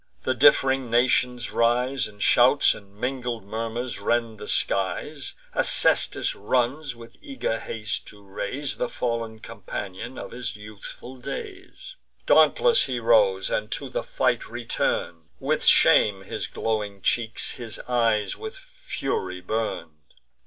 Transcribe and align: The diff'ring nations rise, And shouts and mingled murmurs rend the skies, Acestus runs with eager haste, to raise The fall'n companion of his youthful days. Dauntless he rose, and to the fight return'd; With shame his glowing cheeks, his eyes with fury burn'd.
The 0.23 0.33
diff'ring 0.33 0.89
nations 0.89 1.51
rise, 1.51 2.07
And 2.07 2.23
shouts 2.23 2.73
and 2.73 2.95
mingled 2.95 3.45
murmurs 3.45 3.99
rend 3.99 4.39
the 4.39 4.47
skies, 4.47 5.35
Acestus 5.53 6.33
runs 6.33 6.95
with 6.95 7.17
eager 7.21 7.59
haste, 7.59 8.07
to 8.07 8.23
raise 8.23 8.77
The 8.77 8.87
fall'n 8.89 9.43
companion 9.43 10.17
of 10.17 10.31
his 10.31 10.55
youthful 10.55 11.17
days. 11.17 11.97
Dauntless 12.25 12.85
he 12.85 12.99
rose, 12.99 13.51
and 13.51 13.69
to 13.73 13.89
the 13.89 14.01
fight 14.01 14.49
return'd; 14.49 15.27
With 15.39 15.63
shame 15.65 16.21
his 16.23 16.47
glowing 16.47 17.03
cheeks, 17.03 17.51
his 17.51 17.77
eyes 17.87 18.35
with 18.35 18.57
fury 18.57 19.39
burn'd. 19.39 20.15